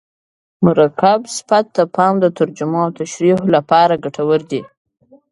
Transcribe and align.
مرکب 0.65 1.19
صفت 1.37 1.65
ته 1.75 1.83
پام 1.95 2.13
د 2.23 2.25
ترجمو 2.37 2.79
او 2.85 2.91
تشریحو 2.99 3.43
له 3.53 3.59
پاره 3.69 3.95
ګټور 4.03 4.39
دئ. 4.51 4.61